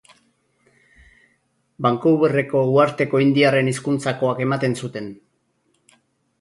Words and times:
Vancouverreko 1.87 2.63
uharteko 2.71 3.23
indiarren 3.27 3.71
hizkuntzakoak 3.75 4.45
ematen 4.49 4.77
zuten. 4.85 5.15